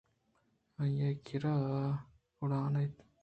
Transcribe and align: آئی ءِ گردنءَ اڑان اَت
آئی 0.79 0.99
ءِ 1.07 1.21
گردنءَ 1.27 2.01
اڑان 2.39 2.75
اَت 2.79 2.95